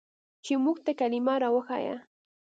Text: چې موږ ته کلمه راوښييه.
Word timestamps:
چې 0.43 0.53
موږ 0.63 0.77
ته 0.85 0.91
کلمه 0.99 1.33
راوښييه. 1.43 1.95